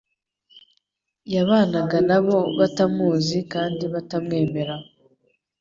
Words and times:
Yabanaga 1.33 1.97
na 2.09 2.17
bo 2.25 2.37
batamuzi 2.59 3.37
kandi 3.53 3.83
batamwemera. 3.93 4.75